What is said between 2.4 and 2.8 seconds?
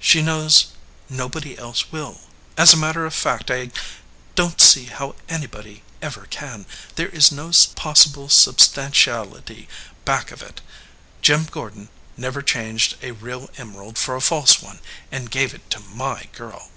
As a